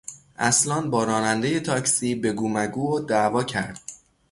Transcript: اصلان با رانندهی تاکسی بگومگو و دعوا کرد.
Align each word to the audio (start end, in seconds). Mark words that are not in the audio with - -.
اصلان 0.37 0.89
با 0.89 1.03
رانندهی 1.03 1.59
تاکسی 1.59 2.15
بگومگو 2.15 2.91
و 2.95 2.99
دعوا 2.99 3.43
کرد. 3.43 3.79